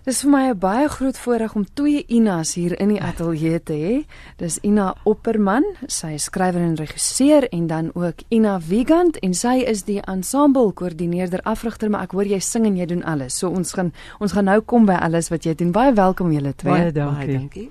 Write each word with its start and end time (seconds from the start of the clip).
Dis 0.00 0.22
vir 0.24 0.30
my 0.32 0.44
'n 0.48 0.58
baie 0.58 0.88
groot 0.88 1.18
voorreg 1.18 1.54
om 1.54 1.66
twee 1.74 2.04
Inas 2.08 2.54
hier 2.54 2.72
in 2.80 2.88
die 2.88 3.02
ateljee 3.02 3.62
te 3.62 3.72
hê. 3.72 4.06
Dis 4.36 4.58
Ina 4.62 4.94
Opperman, 5.04 5.64
sy 5.86 6.14
is 6.14 6.24
skrywer 6.24 6.60
en 6.60 6.74
regisseur 6.74 7.48
en 7.52 7.66
dan 7.66 7.90
ook 7.94 8.14
Ina 8.28 8.58
Wigand 8.68 9.18
en 9.18 9.34
sy 9.34 9.62
is 9.66 9.82
die 9.82 10.00
ensemble 10.00 10.72
koördineerder 10.72 11.42
afrigter, 11.42 11.90
maar 11.90 12.02
ek 12.02 12.12
hoor 12.12 12.24
jy 12.24 12.38
sing 12.40 12.66
en 12.66 12.76
jy 12.76 12.86
doen 12.86 13.04
alles. 13.04 13.38
So 13.38 13.48
ons 13.48 13.72
gaan 13.72 13.92
ons 14.20 14.32
gaan 14.32 14.44
nou 14.44 14.60
kom 14.60 14.86
by 14.86 14.94
alles 14.94 15.28
wat 15.28 15.44
jy 15.44 15.54
doen. 15.54 15.72
Baie 15.72 15.92
welkom 15.92 16.32
julle 16.32 16.54
twee. 16.54 16.72
Baie 16.72 16.92
dankie. 16.92 17.26
Baie 17.26 17.38
dankie. 17.38 17.70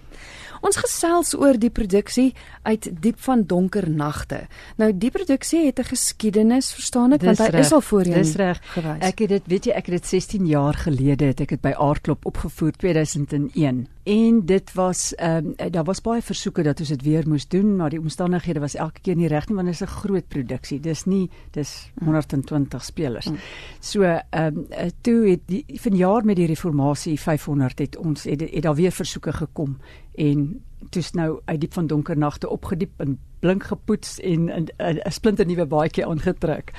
Ons 0.62 0.76
gesels 0.76 1.34
oor 1.38 1.58
die 1.58 1.70
produksie 1.70 2.34
uit 2.64 2.90
Diep 3.02 3.20
van 3.20 3.44
Donker 3.48 3.90
Nagte. 3.90 4.48
Nou 4.78 4.92
die 4.98 5.12
produksie 5.12 5.66
het 5.66 5.80
'n 5.80 5.84
geskiedenis, 5.84 6.74
verstaan 6.74 7.14
ek, 7.14 7.22
want 7.22 7.38
hy 7.38 7.46
recht. 7.46 7.66
is 7.66 7.72
al 7.72 7.82
voorheen. 7.82 8.24
Dis 8.24 8.36
reg. 8.36 8.62
Ek 9.00 9.20
het 9.20 9.30
dit, 9.30 9.44
weet 9.48 9.66
jy, 9.66 9.72
ek 9.72 9.86
het 9.86 10.02
dit 10.02 10.06
16 10.06 10.46
jaar 10.48 10.74
gelede 10.74 11.26
het 11.26 11.42
ek 11.42 11.50
dit 11.50 11.62
by 11.62 11.74
Aardklop 11.78 12.26
opgevoer 12.26 12.72
2001. 12.72 13.88
En 14.04 14.46
dit 14.46 14.74
was 14.74 15.16
ehm 15.16 15.54
um, 15.58 15.72
daar 15.72 15.84
was 15.84 16.02
baie 16.02 16.22
versoeke 16.22 16.64
dat 16.64 16.80
ons 16.80 16.90
dit 16.90 17.02
weer 17.02 17.28
moes 17.28 17.48
doen, 17.48 17.76
maar 17.76 17.90
die 17.90 18.00
omstandighede 18.00 18.60
was 18.60 18.76
elke 18.76 19.02
keer 19.02 19.16
nie 19.16 19.28
reg 19.28 19.48
nie 19.48 19.56
want 19.56 19.68
dit 19.68 19.76
is 19.76 19.82
'n 19.82 20.00
groot 20.00 20.28
produksie. 20.28 20.80
Dis 20.80 21.06
nie 21.06 21.30
dis 21.52 21.92
120 22.04 22.84
spelers. 22.84 23.26
Mm. 23.26 23.38
So 23.80 24.02
ehm 24.02 24.58
um, 24.58 24.68
toe 25.02 25.30
het 25.30 25.40
die 25.46 25.66
vanjaar 25.68 26.26
met 26.26 26.36
die 26.36 26.48
reformatie 26.48 27.20
500 27.20 27.80
het 27.80 27.98
ons 27.98 28.24
het, 28.24 28.40
het 28.40 28.62
daar 28.62 28.76
weer 28.76 28.92
versoeke 28.92 29.34
gekom 29.34 29.78
en 30.16 30.62
toets 30.90 31.12
nou 31.12 31.40
uit 31.46 31.62
diep 31.62 31.74
van 31.74 31.88
donker 31.88 32.18
nagte 32.18 32.50
opgediep 32.50 32.92
en 32.98 33.20
blink 33.40 33.64
gepoets 33.64 34.20
en 34.20 34.50
'n 34.78 35.12
splinter 35.12 35.46
nuwe 35.46 35.66
baadjie 35.66 36.06
aangetrek. 36.06 36.72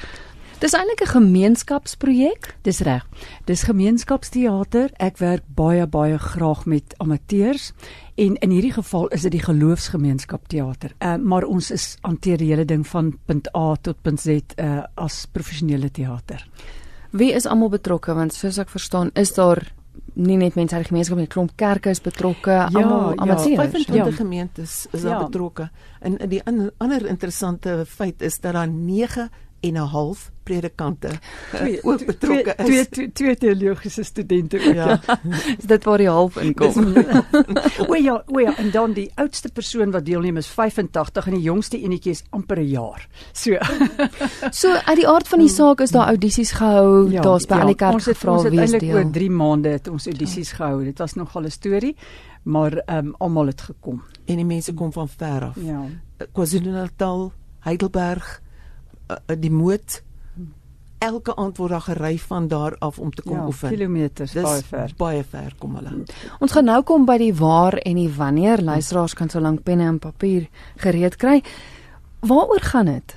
Dis 0.60 0.74
eintlik 0.76 1.00
'n 1.00 1.06
gemeenskapsprojek. 1.16 2.56
Dis 2.62 2.80
reg. 2.80 3.06
Dis 3.44 3.62
gemeenskapsteater. 3.62 4.90
Ek 4.96 5.16
werk 5.16 5.42
baie 5.54 5.86
baie 5.86 6.18
graag 6.18 6.66
met 6.66 6.94
amateurs 6.98 7.72
en 8.14 8.36
in 8.36 8.50
hierdie 8.50 8.72
geval 8.72 9.08
is 9.08 9.22
dit 9.22 9.32
die 9.32 9.42
geloofsgemeenskapteater. 9.42 10.92
Uh, 10.98 11.16
maar 11.16 11.44
ons 11.44 11.70
is 11.70 11.96
hanteer 12.00 12.36
die 12.36 12.48
hele 12.48 12.64
ding 12.64 12.86
van 12.86 13.18
punt 13.24 13.48
A 13.56 13.74
tot 13.80 14.02
punt 14.02 14.20
Z 14.20 14.28
uh, 14.28 14.82
as 14.94 15.26
professionele 15.32 15.90
teater. 15.90 16.46
Wie 17.10 17.32
is 17.32 17.46
almal 17.46 17.68
betrokke 17.68 18.14
want 18.14 18.34
soos 18.34 18.58
ek 18.58 18.68
verstaan 18.68 19.10
is 19.14 19.32
daar 19.32 19.72
nie 20.14 20.36
net 20.36 20.54
mense 20.54 20.74
uit 20.74 20.82
die 20.82 20.88
gemeenskap 20.88 21.18
nie, 21.18 21.26
klomp 21.26 21.56
kerke 21.56 21.90
is 21.90 22.00
betrokke, 22.00 22.50
ja, 22.50 22.68
almal 22.72 23.16
amateurs. 23.16 23.48
Ja, 23.48 23.56
25 23.56 23.94
ja. 23.94 24.10
gemeentes 24.12 24.86
is 24.92 25.02
daar 25.02 25.20
ja. 25.20 25.24
betrokke. 25.24 25.70
En 26.00 26.18
die 26.28 26.42
ander 26.78 27.06
interessante 27.06 27.84
feit 27.86 28.22
is 28.22 28.40
dat 28.40 28.52
daar 28.52 28.68
9 28.68 29.30
en 29.60 29.72
'n 29.72 29.76
half 29.76 30.30
predikante 30.42 31.08
twee, 31.52 31.78
ook 31.86 32.06
betrokke 32.06 32.54
is. 32.56 32.64
Twee 32.64 32.88
twee, 32.88 33.12
twee 33.12 33.36
teologiese 33.36 34.02
studente 34.02 34.56
ook. 34.56 34.74
Ja. 34.74 35.00
is 35.58 35.64
dit 35.64 35.84
waar 35.84 35.98
die 35.98 36.08
half 36.08 36.36
inkom? 36.36 36.96
o 37.88 37.94
ja, 37.94 38.22
o 38.26 38.40
ja, 38.40 38.56
en 38.56 38.70
dan 38.70 38.92
die 38.92 39.10
oudste 39.14 39.52
persoon 39.52 39.90
wat 39.90 40.04
deelneem 40.04 40.36
is 40.36 40.46
85 40.46 41.26
en 41.26 41.36
die 41.38 41.42
jongste 41.42 41.78
enetjie 41.78 42.12
is 42.12 42.24
amper 42.30 42.58
'n 42.58 42.68
jaar. 42.68 43.08
So. 43.32 43.58
so 44.62 44.72
uit 44.72 44.96
die 44.96 45.08
aard 45.08 45.28
van 45.28 45.38
die 45.38 45.48
saak 45.48 45.80
is 45.80 45.90
daar 45.90 46.06
audisies 46.06 46.52
gehou, 46.52 47.10
ja, 47.10 47.22
daar's 47.22 47.46
by 47.46 47.54
ja, 47.54 47.60
al 47.60 47.74
die 47.74 47.76
kerk 47.76 48.02
gevra 48.02 48.42
wie 48.42 48.60
is 48.60 48.70
deel. 48.70 48.96
Oor 48.96 49.10
3 49.10 49.30
maande 49.30 49.68
het 49.68 49.88
ons 49.88 50.06
audisies 50.06 50.52
gehou. 50.52 50.84
Dit 50.84 50.98
was 50.98 51.14
nogal 51.14 51.44
'n 51.44 51.50
storie, 51.50 51.96
maar 52.42 52.72
ehm 52.72 53.06
um, 53.06 53.14
almal 53.18 53.46
het 53.46 53.60
gekom. 53.60 54.02
En 54.24 54.36
die 54.36 54.44
mense 54.44 54.74
kom 54.74 54.92
van 54.92 55.08
ver 55.08 55.42
af. 55.42 55.56
Ja. 55.56 55.84
KwaZulu-Natal, 56.32 57.32
Heidelberg, 57.60 58.40
uh, 58.42 58.49
die 59.40 59.50
moed 59.50 60.02
elke 61.00 61.34
aand 61.36 61.56
word 61.56 61.72
daar 61.72 61.86
gery 61.86 62.18
van 62.18 62.48
daar 62.48 62.76
af 62.78 62.98
om 62.98 63.10
te 63.14 63.22
kom 63.22 63.36
ja, 63.36 63.46
oefen. 63.46 63.72
Kilometers 63.72 64.32
Dis 64.36 64.44
baie 64.44 64.62
ver. 64.62 64.92
Baie 64.96 65.22
ver 65.24 65.54
kom 65.58 65.78
hulle. 65.78 65.94
Ons 66.44 66.52
gaan 66.52 66.68
nou 66.68 66.82
kom 66.84 67.06
by 67.08 67.16
die 67.22 67.32
waar 67.34 67.78
en 67.80 67.96
die 67.96 68.10
wanneer. 68.16 68.60
Luisteraars 68.64 69.16
kan 69.16 69.32
so 69.32 69.40
lank 69.40 69.64
penne 69.64 69.88
en 69.88 69.98
papier 69.98 70.48
gereed 70.82 71.16
kry. 71.20 71.40
Waaroor 72.20 72.66
gaan 72.72 72.92
dit? 72.92 73.16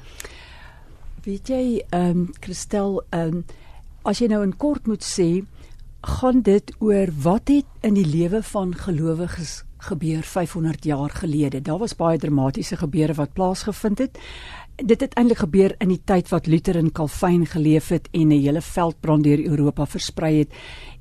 Weet 1.23 1.51
jy, 1.51 1.63
ehm 1.89 2.23
um, 2.23 2.23
Christel, 2.39 3.01
ehm 3.11 3.43
um, 3.43 3.43
as 4.03 4.19
jy 4.19 4.27
nou 4.31 4.41
in 4.43 4.55
kort 4.59 4.87
moet 4.87 5.03
sê, 5.03 5.43
gaan 6.19 6.41
dit 6.43 6.73
oor 6.83 7.11
wat 7.23 7.47
het 7.47 7.67
in 7.87 7.95
die 7.95 8.07
lewe 8.07 8.41
van 8.43 8.73
gelowiges 8.75 9.61
gebeur 9.83 10.23
500 10.23 10.83
jaar 10.83 11.09
gelede. 11.09 11.61
Daar 11.61 11.79
was 11.79 11.95
baie 11.95 12.17
dramatiese 12.17 12.77
gebeure 12.77 13.13
wat 13.13 13.33
plaasgevind 13.33 13.99
het 13.99 14.19
dit 14.75 15.01
het 15.01 15.13
eintlik 15.13 15.37
gebeur 15.37 15.75
in 15.77 15.91
die 15.93 16.01
tyd 16.05 16.29
wat 16.29 16.47
Luther 16.47 16.77
en 16.77 16.91
Calvin 16.91 17.45
geleef 17.45 17.87
het 17.87 18.07
en 18.11 18.27
'n 18.27 18.41
hele 18.41 18.61
veldbrand 18.61 19.23
deur 19.23 19.45
Europa 19.45 19.85
versprei 19.85 20.37
het 20.39 20.53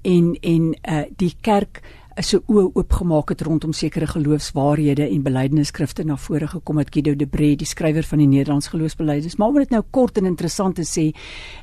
en 0.03 0.37
en 0.41 0.77
uh 0.91 1.05
die 1.17 1.35
kerk 1.41 1.81
is 2.21 2.29
so 2.33 2.43
oë 2.51 2.73
oopgemaak 2.77 3.31
het 3.33 3.43
rondom 3.47 3.73
sekere 3.77 4.07
geloofswaarhede 4.11 5.05
en 5.07 5.23
belydenisskrifte 5.25 6.05
na 6.05 6.17
vore 6.21 6.49
gekom 6.51 6.81
het. 6.81 6.91
Guido 6.93 7.15
de 7.17 7.27
Bree 7.27 7.57
die 7.57 7.69
skrywer 7.69 8.05
van 8.05 8.21
die 8.21 8.29
Nederlands 8.29 8.69
geloofsbelijdenis 8.73 9.39
maar 9.41 9.49
om 9.49 9.61
dit 9.63 9.71
nou 9.73 9.83
kort 9.91 10.19
en 10.21 10.29
interessant 10.29 10.77
te 10.77 10.85
sê 10.89 11.11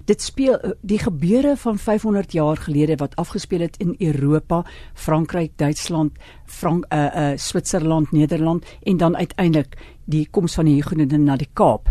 dit 0.09 0.22
speel 0.22 0.56
eh, 0.58 0.72
die 0.82 1.00
gebeure 1.00 1.56
van 1.58 1.78
500 1.78 2.34
jaar 2.34 2.58
gelede 2.58 2.98
wat 3.02 3.16
afgespeel 3.22 3.68
het 3.68 3.78
in 3.84 3.96
Europa 4.00 4.64
Frankryk 4.94 5.58
Duitsland 5.58 6.18
Frank 6.46 6.86
uh 6.94 7.06
uh 7.16 7.38
Switserland 7.38 8.12
Nederland 8.12 8.66
en 8.84 8.98
dan 8.98 9.18
uiteindelik 9.18 9.78
die 10.06 10.28
koms 10.32 10.56
van 10.58 10.66
die 10.66 10.76
Huguenote 10.80 11.18
na 11.18 11.36
die 11.38 11.50
Kaap. 11.54 11.90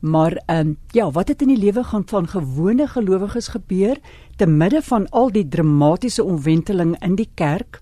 Maar 0.00 0.32
ehm 0.46 0.66
um, 0.66 0.76
ja, 0.90 1.10
wat 1.10 1.28
het 1.28 1.42
in 1.42 1.48
die 1.48 1.58
lewe 1.60 1.84
gaan 1.84 2.02
van 2.06 2.28
gewone 2.28 2.86
gelowiges 2.88 3.48
gebeur 3.48 3.98
te 4.36 4.46
midde 4.46 4.82
van 4.82 5.08
al 5.08 5.30
die 5.30 5.48
dramatiese 5.48 6.24
omwenteling 6.24 6.96
in 7.04 7.14
die 7.14 7.28
kerk 7.34 7.80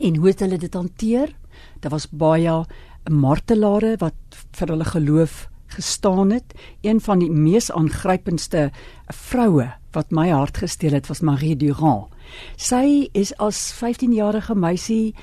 en 0.00 0.16
hoe 0.16 0.28
het 0.28 0.40
hulle 0.40 0.58
dit 0.58 0.74
hanteer? 0.74 1.34
Daar 1.80 1.90
was 1.90 2.08
baie 2.10 2.64
martelare 3.10 3.96
wat 4.00 4.14
vir 4.52 4.68
hulle 4.74 4.84
geloof 4.84 5.48
gestaan 5.76 6.30
het. 6.30 6.54
Een 6.80 7.00
van 7.00 7.18
die 7.18 7.30
mees 7.30 7.70
aangrypendste 7.70 8.70
vroue 9.08 9.72
wat 9.96 10.10
my 10.10 10.28
hart 10.30 10.60
gesteel 10.62 10.92
het 10.92 11.08
was 11.08 11.20
Marie 11.24 11.56
Durand. 11.56 12.12
Sy 12.56 13.08
is 13.14 13.32
as 13.42 13.72
15-jarige 13.78 14.54
meisie 14.54 15.14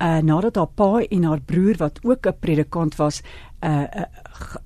uh, 0.00 0.18
nadat 0.24 0.56
haar 0.56 0.70
pa 0.74 0.90
en 1.02 1.24
haar 1.24 1.40
broer 1.40 1.76
wat 1.80 1.98
ook 2.02 2.26
'n 2.26 2.38
predikant 2.40 2.96
was, 2.96 3.22
uh, 3.62 4.04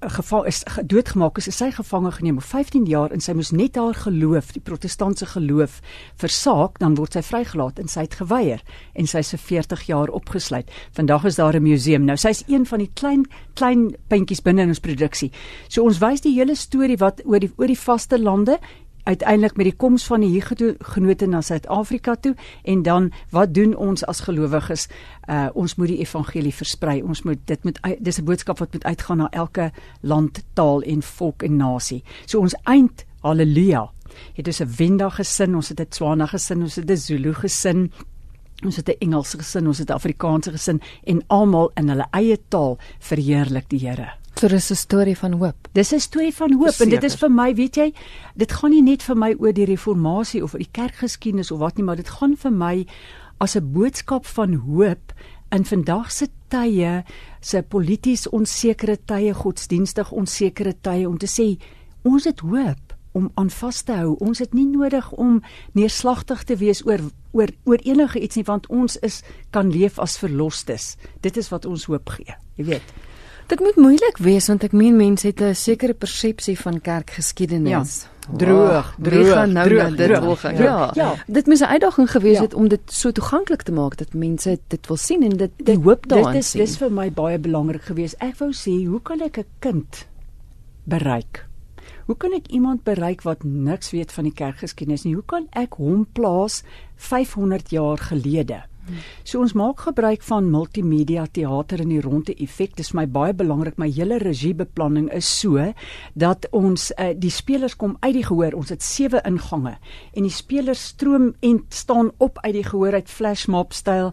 gevang 0.00 0.47
is 0.47 0.62
doodgemaak 0.87 1.38
is, 1.38 1.49
is 1.50 1.59
sy 1.59 1.71
gevange 1.75 2.12
geneem 2.19 2.38
vir 2.41 2.47
15 2.47 2.87
jaar 2.91 3.15
en 3.15 3.22
sy 3.25 3.34
moes 3.37 3.50
net 3.55 3.78
haar 3.81 3.97
geloof, 4.05 4.53
die 4.55 4.62
protestantse 4.62 5.27
geloof 5.32 5.81
versaak, 6.22 6.78
dan 6.82 6.94
word 6.99 7.16
sy 7.16 7.22
vrygelaat 7.27 7.81
en 7.82 7.91
sy 7.91 8.06
het 8.06 8.19
geweier 8.21 8.62
en 8.94 9.10
sy 9.10 9.25
is 9.25 9.32
vir 9.34 9.43
40 9.49 9.87
jaar 9.91 10.12
opgesluit. 10.15 10.71
Vandag 10.97 11.25
is 11.31 11.41
daar 11.41 11.56
'n 11.56 11.62
museum. 11.62 12.05
Nou 12.05 12.16
sy's 12.16 12.44
een 12.47 12.66
van 12.66 12.78
die 12.78 12.91
klein 12.94 13.27
klein 13.55 13.94
puntjies 14.09 14.43
binne 14.43 14.62
in 14.62 14.69
ons 14.69 14.81
produksie. 14.81 15.31
So 15.69 15.84
ons 15.84 15.99
wys 15.99 16.21
die 16.21 16.34
hele 16.34 16.55
storie 16.55 16.97
wat 16.97 17.21
oor 17.25 17.41
die 17.41 17.53
oor 17.56 17.66
die 17.66 17.78
vaste 17.78 18.19
lande 18.19 18.59
uiteindelik 19.05 19.57
met 19.57 19.69
die 19.69 19.77
koms 19.77 20.07
van 20.09 20.21
die 20.21 20.29
hiergenote 20.29 21.27
na 21.27 21.41
Suid-Afrika 21.41 22.15
toe 22.15 22.35
en 22.63 22.83
dan 22.83 23.11
wat 23.31 23.55
doen 23.55 23.77
ons 23.77 24.05
as 24.05 24.21
gelowiges? 24.21 24.89
Uh 25.29 25.49
ons 25.55 25.75
moet 25.75 25.89
die 25.89 26.01
evangelie 26.01 26.55
versprei. 26.55 27.03
Ons 27.03 27.23
moet 27.23 27.41
dit 27.45 27.65
moet 27.65 27.81
dis 28.01 28.19
'n 28.19 28.25
boodskap 28.25 28.59
wat 28.59 28.73
moet 28.73 28.85
uitgaan 28.85 29.17
na 29.17 29.29
elke 29.31 29.71
land, 30.01 30.43
taal 30.53 30.83
en 30.83 31.03
volk 31.03 31.43
en 31.43 31.57
nasie. 31.57 32.03
So 32.27 32.41
ons 32.41 32.57
eind 32.65 33.05
haleluja. 33.21 33.91
Het 34.35 34.45
dus 34.45 34.61
'n 34.61 34.75
Wenda 34.77 35.09
gesin, 35.09 35.55
ons 35.55 35.69
het 35.69 35.81
'n 35.81 35.89
Tswana 35.89 36.27
gesin, 36.27 36.63
ons 36.63 36.75
het 36.75 36.91
'n 36.91 36.97
Zulu 36.97 37.35
gesin. 37.35 37.93
Ons 38.65 38.77
het 38.77 38.89
'n 38.89 38.99
Engelse 38.99 39.39
gesin, 39.39 39.67
ons 39.67 39.79
het 39.79 39.89
'n 39.89 39.93
Afrikaanse 39.93 40.51
gesin 40.51 40.81
en 41.05 41.23
almal 41.27 41.71
in 41.75 41.89
hulle 41.89 42.07
eie 42.11 42.39
taal 42.49 42.79
verheerlik 42.99 43.69
die 43.69 43.89
Here. 43.89 44.24
So 44.34 44.49
dis 44.49 44.71
'n 44.71 44.75
storie 44.75 45.17
van 45.19 45.33
hoop. 45.33 45.69
Dis 45.72 45.93
'n 45.93 46.00
storie 46.00 46.34
van 46.34 46.53
hoop 46.53 46.69
Zeker. 46.69 46.84
en 46.84 47.00
dit 47.00 47.11
is 47.11 47.15
vir 47.15 47.31
my, 47.31 47.55
weet 47.55 47.77
jy, 47.77 47.93
dit 48.34 48.53
gaan 48.53 48.71
nie 48.71 48.83
net 48.83 49.03
vir 49.03 49.17
my 49.17 49.34
oor 49.39 49.53
die 49.53 49.65
reformatie 49.65 50.43
of 50.43 50.53
oor 50.55 50.59
die 50.59 50.69
kerkgeskiedenis 50.72 51.50
of 51.50 51.59
wat 51.59 51.77
nie, 51.77 51.84
maar 51.84 51.97
dit 51.97 52.09
gaan 52.09 52.37
vir 52.37 52.53
my 52.53 52.87
as 53.39 53.56
'n 53.56 53.73
boodskap 53.73 54.26
van 54.26 54.55
hoop 54.55 55.12
in 55.50 55.64
vandag 55.64 56.12
se 56.12 56.29
tye, 56.49 57.05
se 57.41 57.62
polities 57.62 58.29
onsekere 58.29 58.99
tye, 59.05 59.35
godsdienstig 59.35 60.12
onsekere 60.12 60.75
tye 60.81 61.09
om 61.09 61.19
te 61.19 61.26
sê 61.26 61.59
ons 62.03 62.25
het 62.25 62.41
hoop 62.41 62.94
om 63.12 63.31
aan 63.35 63.50
vas 63.50 63.82
te 63.82 63.93
hou. 63.93 64.17
Ons 64.19 64.38
het 64.38 64.55
nie 64.55 64.67
nodig 64.67 65.12
om 65.12 65.43
neerslagtig 65.73 66.43
te 66.44 66.56
wees 66.56 66.87
oor 66.87 67.00
oor 67.32 67.49
oor 67.64 67.79
enige 67.82 68.20
iets 68.20 68.37
nie 68.37 68.44
want 68.44 68.67
ons 68.67 68.97
is 68.97 69.23
kan 69.50 69.70
leef 69.70 69.99
as 69.99 70.19
verlosters. 70.19 70.97
Dit 71.20 71.37
is 71.37 71.49
wat 71.49 71.64
ons 71.64 71.85
hoop 71.85 72.09
gee. 72.09 72.35
Jy 72.56 72.64
weet. 72.64 72.82
Dit 73.46 73.61
moet 73.61 73.76
moeilik 73.76 74.17
wees 74.25 74.46
want 74.49 74.64
ek 74.64 74.73
meen 74.73 74.96
mense 74.96 75.26
het 75.26 75.41
'n 75.41 75.55
sekere 75.55 75.94
persepsie 75.94 76.58
van 76.61 76.81
kerkgeskiedenis. 76.81 77.70
Ja. 77.70 78.12
Droog, 78.37 78.94
droog, 78.99 79.25
droog, 79.25 79.46
nou 79.52 79.69
droog, 79.69 79.96
dit 79.96 80.08
droog. 80.08 80.43
Ja. 80.43 80.50
Ja. 80.50 80.91
ja. 80.94 81.14
Dit 81.26 81.46
moes 81.46 81.61
'n 81.61 81.64
uitdaging 81.64 82.11
gewees 82.11 82.37
ja. 82.37 82.43
het 82.43 82.55
om 82.55 82.69
dit 82.69 82.81
so 82.87 83.12
toeganklik 83.12 83.62
te 83.62 83.73
maak 83.73 83.96
dat 83.96 84.12
mense 84.12 84.58
dit 84.67 84.87
wil 84.87 84.96
sien 84.96 85.23
en 85.23 85.37
dit 85.37 85.50
die 85.56 85.79
hoop 85.79 86.08
daarin 86.08 86.43
sien. 86.43 86.61
Dit 86.61 86.69
is 86.69 86.76
dis 86.76 86.76
vir 86.76 86.93
my 86.93 87.12
baie 87.12 87.38
belangrik 87.38 87.82
geweest. 87.82 88.14
Ek 88.19 88.37
wou 88.37 88.52
sê, 88.52 88.87
hoe 88.87 89.02
kan 89.02 89.20
ek 89.20 89.38
'n 89.38 89.47
kind 89.58 90.06
bereik? 90.85 91.47
Hoe 92.06 92.17
kan 92.17 92.32
ek 92.32 92.47
iemand 92.47 92.82
bereik 92.82 93.23
wat 93.23 93.44
niks 93.44 93.90
weet 93.90 94.12
van 94.12 94.25
die 94.25 94.32
kerkgeskiedenis 94.32 95.05
nie? 95.05 95.14
Hoe 95.14 95.25
kan 95.26 95.47
ek 95.50 95.75
hom 95.75 96.06
plaas 96.12 96.62
500 96.97 97.70
jaar 97.70 97.99
gelede? 97.99 98.62
So 99.25 99.41
ons 99.41 99.55
maak 99.57 99.81
gebruik 99.87 100.23
van 100.27 100.51
multimedia 100.53 101.25
teater 101.27 101.81
in 101.85 101.93
die 101.95 102.03
ronde 102.05 102.35
effek. 102.35 102.75
Dit 102.77 102.85
is 102.87 102.93
my 102.97 103.07
baie 103.09 103.35
belangrik. 103.37 103.79
My 103.81 103.89
hele 103.91 104.19
regiebeplanning 104.23 105.11
is 105.15 105.29
so 105.29 105.73
dat 106.15 106.49
ons 106.53 106.91
uh, 106.99 107.13
die 107.17 107.33
spelers 107.33 107.77
kom 107.81 107.97
uit 108.01 108.15
die 108.19 108.27
gehoor. 108.27 108.57
Ons 108.59 108.73
het 108.75 108.85
sewe 108.85 109.23
ingange 109.25 109.77
en 110.15 110.29
die 110.29 110.33
spelers 110.33 110.83
stroom 110.95 111.33
en 111.41 111.63
staan 111.69 112.13
op 112.19 112.39
uit 112.43 112.55
die 112.59 112.67
gehoor 112.67 112.99
uit 112.99 113.11
flashmob 113.11 113.73
styl 113.75 114.13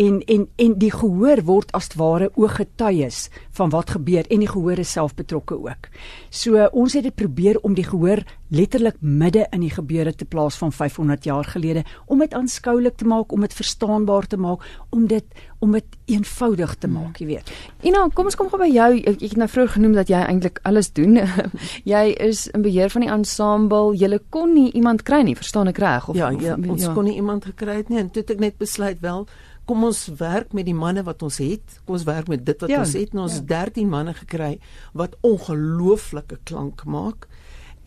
en 0.00 0.20
en 0.24 0.48
en 0.56 0.74
die 0.80 0.92
gehoor 0.92 1.42
word 1.44 1.72
as 1.76 1.90
ware 2.00 2.30
ooggetuies 2.34 3.28
van 3.58 3.72
wat 3.74 3.90
gebeur 3.96 4.24
en 4.30 4.40
die 4.40 4.48
gehoor 4.48 4.80
is 4.80 4.92
self 4.96 5.14
betrokke 5.14 5.58
ook. 5.60 5.90
So 6.30 6.68
ons 6.72 6.96
het 6.96 7.04
dit 7.04 7.14
probeer 7.14 7.60
om 7.60 7.74
die 7.76 7.84
gehoor 7.84 8.22
letterlik 8.50 8.96
midde 9.00 9.44
in 9.52 9.60
die 9.60 9.70
gebeure 9.70 10.14
te 10.14 10.24
plaas 10.24 10.56
van 10.58 10.72
500 10.72 11.24
jaar 11.24 11.44
gelede 11.44 11.84
om 12.06 12.18
dit 12.18 12.34
aanskoulik 12.34 12.96
te 12.96 13.04
maak, 13.04 13.32
om 13.32 13.40
dit 13.40 13.54
verstaanbaar 13.54 14.26
te 14.26 14.36
maak 14.36 14.64
om 14.90 15.06
dit 15.06 15.24
om 15.60 15.74
dit 15.76 15.84
eenvoudig 16.08 16.74
te 16.80 16.88
maak, 16.88 17.18
jy 17.20 17.26
weet. 17.28 17.50
Ina, 17.84 18.06
kom 18.16 18.30
ons 18.30 18.36
kom 18.40 18.48
gou 18.48 18.56
by 18.62 18.70
jou. 18.72 18.88
Ek 19.10 19.20
het 19.20 19.36
nou 19.36 19.48
vroeër 19.48 19.74
genoem 19.74 19.98
dat 19.98 20.08
jy 20.08 20.22
eintlik 20.24 20.56
alles 20.64 20.88
doen. 20.96 21.18
jy 21.94 22.04
is 22.16 22.46
in 22.48 22.64
beheer 22.64 22.88
van 22.88 23.04
die 23.04 23.10
ensemble. 23.12 23.92
Jy 24.00 24.22
kon 24.32 24.54
nie 24.56 24.70
iemand 24.72 25.04
kry 25.04 25.20
nie, 25.26 25.36
verstaan 25.36 25.68
ek 25.68 25.82
reg 25.84 26.08
of 26.08 26.16
Ja, 26.16 26.32
ja, 26.32 26.56
of, 26.56 26.72
ons 26.72 26.88
ja. 26.88 26.94
kon 26.96 27.04
nie 27.04 27.18
iemand 27.20 27.44
gekry 27.44 27.82
het 27.82 27.92
nie 27.92 28.00
en 28.00 28.08
toe 28.08 28.24
het 28.24 28.32
ek 28.38 28.40
net 28.40 28.56
besluit 28.56 29.04
wel 29.04 29.26
kom 29.70 29.86
ons 29.86 30.08
werk 30.18 30.54
met 30.56 30.66
die 30.66 30.74
manne 30.74 31.04
wat 31.06 31.22
ons 31.22 31.38
het. 31.38 31.78
Kom 31.86 31.94
ons 32.00 32.06
werk 32.08 32.30
met 32.30 32.42
dit 32.46 32.64
wat 32.64 32.72
ja, 32.72 32.80
ons 32.82 32.96
het. 32.98 33.14
En 33.14 33.22
ons 33.26 33.38
ja. 33.38 33.46
13 33.52 33.90
manne 33.90 34.16
gekry 34.18 34.56
wat 34.98 35.14
ongelooflike 35.26 36.40
klank 36.50 36.82
maak. 36.90 37.28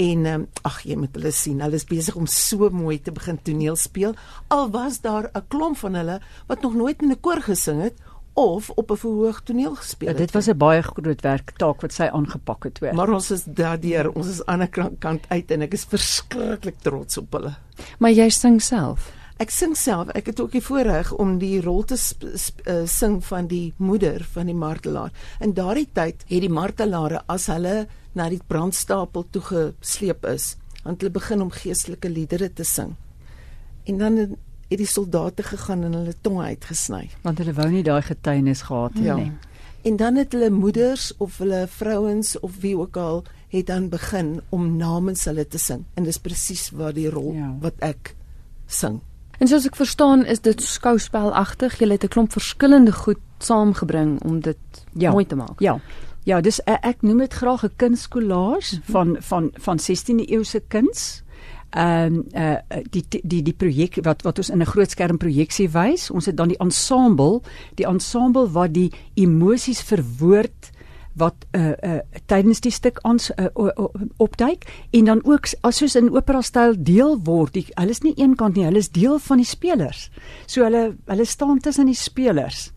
En 0.02 0.26
um, 0.26 0.46
ag 0.66 0.80
jy 0.88 0.96
moet 0.98 1.14
hulle 1.20 1.30
sien, 1.36 1.60
hulle 1.62 1.78
is 1.78 1.86
besig 1.86 2.16
om 2.18 2.26
so 2.30 2.72
mooi 2.74 2.96
te 3.04 3.14
begin 3.14 3.38
toneel 3.46 3.76
speel. 3.78 4.16
Al 4.50 4.72
was 4.74 5.02
daar 5.04 5.30
'n 5.36 5.44
klomp 5.52 5.78
van 5.78 5.94
hulle 6.00 6.20
wat 6.48 6.62
nog 6.62 6.74
nooit 6.74 7.02
in 7.02 7.12
'n 7.12 7.20
koor 7.20 7.42
gesing 7.42 7.82
het 7.82 8.00
of 8.34 8.70
op 8.70 8.92
'n 8.92 8.98
verhoog 8.98 9.44
toneel 9.44 9.76
gespeel 9.76 10.08
ja, 10.08 10.14
het. 10.14 10.20
Ja, 10.20 10.26
dit 10.26 10.34
was 10.34 10.48
'n 10.48 10.58
baie 10.58 10.82
groot 10.82 11.22
werk 11.22 11.52
taak 11.58 11.82
wat 11.82 11.94
sy 11.94 12.04
aangepak 12.04 12.64
het 12.64 12.74
toe. 12.74 12.94
Maar 12.94 13.14
ons 13.14 13.32
is 13.32 13.44
daardeur, 13.44 14.12
ons 14.12 14.28
is 14.28 14.46
aan 14.46 14.64
'n 14.64 14.98
kant 15.00 15.26
uit 15.28 15.52
en 15.52 15.62
ek 15.62 15.74
is 15.74 15.86
verskriklik 15.86 16.80
trots 16.82 17.18
op 17.18 17.32
hulle. 17.34 17.56
Maar 18.00 18.12
jy 18.12 18.30
sing 18.30 18.62
self. 18.62 19.12
Ek 19.42 19.50
sing 19.50 19.74
self. 19.78 20.12
Ek 20.14 20.30
het 20.30 20.40
ook 20.40 20.54
die 20.54 20.64
voorreg 20.64 21.12
om 21.18 21.38
die 21.42 21.58
rol 21.62 21.84
te 21.90 21.98
uh, 21.98 22.84
sing 22.86 23.20
van 23.26 23.48
die 23.50 23.74
moeder 23.78 24.24
van 24.36 24.50
die 24.50 24.58
martelaar. 24.58 25.12
In 25.42 25.56
daardie 25.58 25.90
tyd 25.94 26.22
het 26.30 26.44
die 26.46 26.52
martelare 26.54 27.24
as 27.28 27.50
hulle 27.52 27.88
na 28.14 28.30
die 28.30 28.42
brandstapel 28.48 29.26
toe 29.34 29.42
gesleep 29.50 30.26
is, 30.30 30.54
want 30.84 31.02
hulle 31.02 31.14
begin 31.14 31.42
om 31.42 31.54
geestelike 31.54 32.12
liedere 32.12 32.52
te 32.54 32.66
sing. 32.68 32.94
En 33.90 33.98
dan 33.98 34.20
het 34.20 34.80
die 34.80 34.90
soldate 34.90 35.44
gegaan 35.44 35.84
en 35.84 35.98
hulle 35.98 36.14
tonge 36.22 36.46
uitgesny, 36.54 37.08
want 37.26 37.42
hulle 37.42 37.54
wou 37.58 37.68
nie 37.70 37.84
daai 37.86 38.02
getuienis 38.06 38.64
gehad 38.70 38.96
het 38.98 39.06
ja. 39.06 39.18
nie. 39.18 39.32
En 39.84 39.98
dan 40.00 40.16
het 40.16 40.32
hulle 40.32 40.50
moeders 40.50 41.12
of 41.18 41.38
hulle 41.44 41.66
vrouens 41.68 42.38
of 42.40 42.62
wie 42.64 42.78
ook 42.78 42.98
al 42.98 43.24
het 43.52 43.68
dan 43.68 43.90
begin 43.90 44.38
om 44.50 44.78
namens 44.78 45.26
hulle 45.26 45.44
te 45.48 45.60
sing. 45.60 45.84
En 45.94 46.08
dis 46.08 46.18
presies 46.18 46.70
waar 46.72 46.94
die 46.96 47.10
rol 47.12 47.34
ja. 47.36 47.50
wat 47.62 47.82
ek 47.84 48.16
sing. 48.66 49.02
En 49.40 49.48
soos 49.48 49.66
ek 49.66 49.76
verstaan, 49.76 50.26
is 50.26 50.40
dit 50.42 50.62
skouspelagtig. 50.62 51.80
Jy 51.80 51.90
het 51.90 52.04
'n 52.04 52.08
klomp 52.08 52.32
verskillende 52.32 52.92
goed 52.92 53.22
saamgebring 53.40 54.22
om 54.24 54.40
dit 54.40 54.58
ja. 54.94 55.12
mooi 55.12 55.26
te 55.26 55.36
maak. 55.36 55.60
Ja. 55.60 55.80
Ja, 56.24 56.42
dis 56.42 56.62
eh, 56.64 56.78
ek 56.82 57.02
noem 57.02 57.18
dit 57.18 57.34
graag 57.34 57.64
'n 57.64 57.76
kunstkollage 57.76 58.76
mhm. 58.76 58.92
van 58.92 59.18
van 59.20 59.52
van 59.54 59.80
16de 59.80 60.26
eeuse 60.26 60.64
kuns. 60.68 61.24
Ehm 61.70 62.14
um, 62.14 62.26
uh 62.36 62.58
die 62.90 63.06
die 63.24 63.42
die 63.42 63.54
projek 63.54 63.98
wat 64.04 64.22
wat 64.22 64.38
ons 64.38 64.50
in 64.50 64.62
'n 64.62 64.66
groot 64.66 64.90
skerm 64.90 65.18
projeksie 65.18 65.70
wys. 65.70 66.12
Ons 66.12 66.26
het 66.26 66.38
dan 66.38 66.48
die 66.48 66.58
ensemble, 66.58 67.42
die 67.76 67.86
ensemble 67.86 68.52
wat 68.52 68.74
die 68.74 68.92
emosies 69.14 69.82
verwoord 69.82 70.72
wat 71.20 71.46
uh 71.56 71.74
uh 71.84 72.00
tydens 72.26 72.62
die 72.62 72.72
stuk 72.72 73.00
ons 73.04 73.30
uh, 73.38 73.50
opduik 74.18 74.66
en 74.92 75.06
dan 75.06 75.22
ook 75.26 75.48
as 75.62 75.78
soos 75.78 75.96
in 75.96 76.12
opera 76.14 76.42
styl 76.42 76.76
deel 76.78 77.20
word. 77.24 77.58
Hulle 77.76 77.90
is 77.90 78.04
nie 78.04 78.14
een 78.18 78.36
kant 78.36 78.56
nie, 78.56 78.66
hulle 78.66 78.82
is 78.82 78.90
deel 78.90 79.20
van 79.20 79.38
die 79.38 79.48
spelers. 79.48 80.10
So 80.46 80.64
hulle 80.64 80.96
hulle 81.06 81.26
staan 81.26 81.60
tussen 81.60 81.92
die 81.92 81.98
spelers 81.98 82.72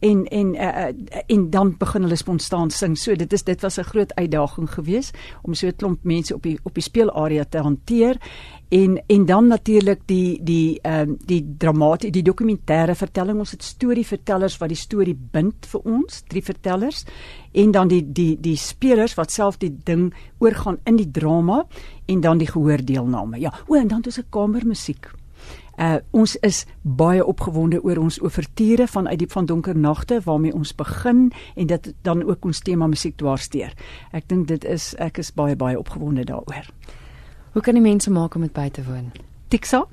en 0.00 0.24
en 0.26 0.54
uh, 0.54 0.86
en 1.26 1.50
dan 1.50 1.74
begin 1.78 2.02
hulle 2.02 2.16
spontaan 2.16 2.70
sing. 2.70 2.96
So 2.98 3.16
dit 3.16 3.32
is 3.32 3.44
dit 3.44 3.60
was 3.60 3.78
'n 3.78 3.82
groot 3.82 4.14
uitdaging 4.14 4.70
geweest 4.70 5.16
om 5.42 5.54
so 5.54 5.66
'n 5.66 5.76
klomp 5.76 6.04
mense 6.04 6.34
op 6.34 6.42
die 6.42 6.58
op 6.62 6.74
die 6.74 6.82
speelarea 6.82 7.44
te 7.44 7.58
hanteer. 7.58 8.16
En 8.68 9.02
en 9.06 9.26
dan 9.26 9.46
natuurlik 9.46 10.00
die 10.06 10.42
die 10.42 10.78
ehm 10.82 11.08
um, 11.08 11.16
die 11.26 11.54
dramatie 11.58 12.10
die 12.10 12.22
dokumentêre 12.22 12.94
vertelling. 12.94 13.38
Ons 13.38 13.50
het 13.50 13.62
storievertellers 13.62 14.58
wat 14.58 14.68
die 14.68 14.76
storie 14.76 15.18
bind 15.30 15.66
vir 15.66 15.80
ons 15.80 16.22
drie 16.26 16.42
vertellers. 16.42 17.04
En 17.52 17.70
dan 17.70 17.88
die 17.88 18.12
die 18.12 18.40
die 18.40 18.56
spelers 18.56 19.14
wat 19.14 19.30
self 19.30 19.56
die 19.56 19.76
ding 19.84 20.14
oorgaan 20.38 20.78
in 20.84 20.96
die 20.96 21.10
drama 21.10 21.66
en 22.06 22.20
dan 22.20 22.38
die 22.38 22.50
gehoordeelname. 22.50 23.40
Ja 23.40 23.52
o 23.66 23.74
en 23.74 23.88
dan 23.88 23.96
het 23.96 24.06
ons 24.06 24.18
'n 24.18 24.26
kamermusiek 24.30 25.19
Uh 25.80 25.96
ons 26.12 26.36
is 26.44 26.64
baie 26.82 27.24
opgewonde 27.24 27.78
oor 27.80 27.96
ons 28.02 28.18
oorture 28.20 28.86
van 28.86 29.08
uit 29.08 29.18
diep 29.18 29.32
van 29.32 29.46
donker 29.46 29.76
nagte 29.76 30.20
waarmee 30.24 30.52
ons 30.54 30.74
begin 30.76 31.30
en 31.56 31.66
dit 31.66 31.92
dan 32.02 32.22
ook 32.22 32.44
ons 32.44 32.60
tema 32.60 32.86
musiek 32.86 33.16
dwarsteer. 33.16 33.72
Ek 34.12 34.28
dink 34.28 34.48
dit 34.48 34.64
is 34.64 34.92
ek 35.00 35.18
is 35.18 35.32
baie 35.32 35.56
baie 35.56 35.78
opgewonde 35.78 36.24
daaroor. 36.28 36.68
Hoe 37.52 37.62
kan 37.62 37.74
die 37.74 37.82
mense 37.82 38.10
maak 38.10 38.36
om 38.36 38.44
dit 38.44 38.52
by 38.52 38.68
te 38.68 38.84
woon? 38.84 39.08
Tixa 39.48 39.86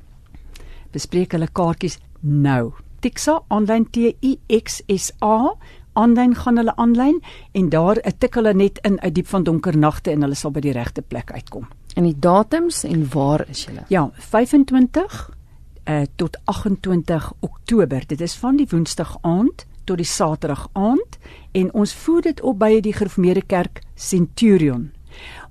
bespreek 0.92 1.32
hulle 1.32 1.48
kaartjies 1.48 2.00
nou. 2.20 2.74
Tixa 3.00 3.40
online 3.48 3.88
T 3.92 4.12
I 4.22 4.38
X 4.60 4.82
S 4.92 5.14
A 5.24 5.56
aanlyn 5.98 6.36
gaan 6.36 6.60
hulle 6.60 6.76
aanlyn 6.76 7.22
en 7.58 7.70
daar 7.70 8.02
tik 8.20 8.36
hulle 8.36 8.54
net 8.54 8.84
in 8.84 9.00
uit 9.02 9.16
diep 9.16 9.32
van 9.32 9.44
donker 9.44 9.78
nagte 9.78 10.12
en 10.12 10.28
hulle 10.28 10.36
sal 10.36 10.52
by 10.52 10.62
die 10.68 10.76
regte 10.76 11.02
plek 11.02 11.32
uitkom. 11.32 11.66
En 11.96 12.04
die 12.04 12.18
datums 12.20 12.84
en 12.84 13.08
waar 13.14 13.48
is 13.50 13.66
julle? 13.66 13.88
Ja, 13.90 14.10
25 14.14 15.37
uh, 15.88 16.02
tot 16.16 16.38
28 16.46 17.34
Oktober. 17.40 18.04
Dit 18.08 18.22
is 18.22 18.36
van 18.36 18.58
die 18.58 18.68
Woensdag 18.70 19.18
aand 19.22 19.66
tot 19.88 19.98
die 19.98 20.06
Saterdag 20.06 20.68
aand 20.74 21.18
en 21.52 21.74
ons 21.74 21.94
voer 21.94 22.22
dit 22.22 22.42
op 22.42 22.60
by 22.60 22.80
die 22.84 22.94
Gereformeerde 22.94 23.46
Kerk 23.48 23.82
Centurion. 23.96 24.90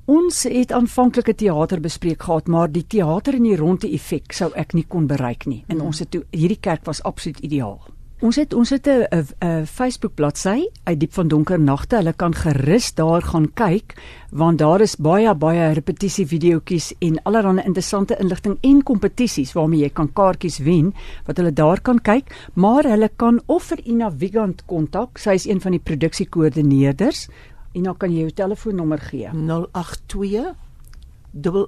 Ons 0.06 0.44
het 0.46 0.70
aanvanklike 0.72 1.34
teater 1.34 1.80
bespreek 1.82 2.22
gehad, 2.22 2.46
maar 2.46 2.70
die 2.70 2.84
teater 2.86 3.34
in 3.34 3.48
die 3.48 3.56
ronde 3.56 3.88
effek 3.90 4.36
sou 4.36 4.52
ek 4.54 4.76
nie 4.76 4.84
kon 4.86 5.08
bereik 5.10 5.48
nie. 5.50 5.64
En 5.66 5.80
hmm. 5.80 5.86
ons 5.88 5.98
het 6.04 6.12
toe 6.14 6.22
hierdie 6.30 6.60
kerk 6.60 6.84
was 6.86 7.02
absoluut 7.02 7.40
ideaal. 7.42 7.80
Ons 8.24 8.38
het 8.40 8.54
ons 8.56 8.70
het 8.70 8.86
'n 8.88 9.66
Facebook 9.66 10.14
bladsy 10.14 10.68
uit 10.84 11.00
diep 11.00 11.12
van 11.12 11.28
donker 11.28 11.60
nagte. 11.60 11.96
Hulle 11.96 12.12
kan 12.12 12.34
gerus 12.34 12.94
daar 12.94 13.22
gaan 13.22 13.52
kyk 13.52 13.94
want 14.30 14.58
daar 14.58 14.80
is 14.80 14.96
baie 14.96 15.34
baie 15.34 15.72
repetisie 15.72 16.26
videoetjies 16.26 16.94
en 16.98 17.22
allerlei 17.22 17.64
interessante 17.64 18.16
inligting 18.18 18.58
en 18.60 18.82
kompetisies 18.82 19.52
waarmee 19.52 19.80
jy 19.80 19.90
kan 19.90 20.12
kaartjies 20.12 20.58
wen 20.58 20.94
wat 21.26 21.36
hulle 21.36 21.52
daar 21.52 21.80
kan 21.80 22.00
kyk, 22.00 22.50
maar 22.54 22.84
hulle 22.84 23.10
kan 23.16 23.40
of 23.46 23.62
vir 23.62 23.80
Ina 23.84 24.10
Vigant 24.10 24.64
kontak. 24.64 25.18
Sy 25.18 25.30
is 25.30 25.46
een 25.46 25.60
van 25.60 25.70
die 25.70 25.80
produksiekoördineerders. 25.80 27.28
Ina, 27.72 27.92
kan 27.92 28.12
jy 28.12 28.18
jou 28.18 28.30
telefoonnommer 28.30 28.98
gee? 28.98 29.28
082 29.32 30.54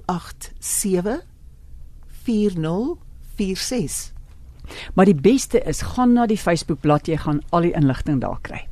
887 0.06 1.26
4046 2.08 4.17
Maar 4.94 5.04
die 5.04 5.14
beste 5.14 5.60
is 5.60 5.82
gaan 5.94 6.12
na 6.12 6.26
die 6.26 6.38
Facebook 6.38 6.80
bladsy, 6.80 7.10
jy 7.10 7.22
gaan 7.24 7.40
al 7.50 7.68
die 7.68 7.74
inligting 7.76 8.20
daar 8.20 8.38
kry. 8.42 8.66